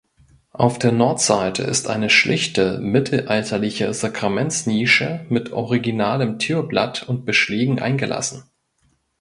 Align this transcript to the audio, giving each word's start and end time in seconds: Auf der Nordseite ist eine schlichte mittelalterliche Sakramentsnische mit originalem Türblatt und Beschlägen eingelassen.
Auf 0.53 0.79
der 0.79 0.91
Nordseite 0.91 1.61
ist 1.61 1.87
eine 1.87 2.09
schlichte 2.09 2.79
mittelalterliche 2.79 3.93
Sakramentsnische 3.93 5.27
mit 5.29 5.51
originalem 5.53 6.39
Türblatt 6.39 7.03
und 7.07 7.23
Beschlägen 7.23 7.79
eingelassen. 7.79 8.43